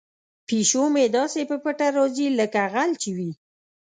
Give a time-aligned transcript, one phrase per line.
[0.47, 3.31] پیشو مې داسې په پټه راځي لکه غل چې وي.